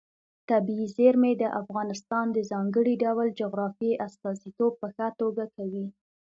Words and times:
طبیعي 0.49 0.87
زیرمې 0.97 1.31
د 1.37 1.43
افغانستان 1.61 2.25
د 2.31 2.37
ځانګړي 2.51 2.93
ډول 3.03 3.27
جغرافیې 3.39 3.93
استازیتوب 4.07 4.71
په 4.81 4.87
ښه 4.95 5.07
توګه 5.19 5.43
کوي. 5.55 5.85